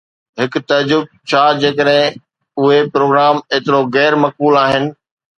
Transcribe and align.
هڪ 0.39 0.53
تعجب: 0.69 1.01
ڇا 1.33 1.41
جيڪڏهن 1.63 2.17
اهي 2.61 2.79
پروگرام 2.95 3.35
ايترو 3.53 3.81
غير 3.97 4.13
مقبول 4.23 4.57
آهن؟ 4.63 4.89